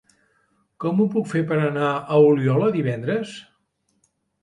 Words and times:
Com 0.85 1.03
ho 1.03 1.07
puc 1.17 1.29
fer 1.35 1.43
per 1.53 1.59
anar 1.67 1.91
a 1.93 2.19
Oliola 2.31 2.73
divendres? 2.81 3.39